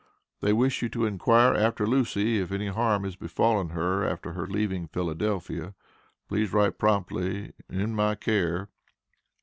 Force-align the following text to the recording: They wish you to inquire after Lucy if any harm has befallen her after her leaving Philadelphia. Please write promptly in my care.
They 0.39 0.51
wish 0.51 0.81
you 0.81 0.89
to 0.89 1.05
inquire 1.05 1.53
after 1.53 1.85
Lucy 1.85 2.39
if 2.39 2.51
any 2.51 2.69
harm 2.69 3.03
has 3.03 3.15
befallen 3.15 3.69
her 3.69 4.03
after 4.03 4.33
her 4.33 4.47
leaving 4.47 4.87
Philadelphia. 4.87 5.75
Please 6.27 6.51
write 6.51 6.79
promptly 6.79 7.53
in 7.69 7.93
my 7.93 8.15
care. 8.15 8.69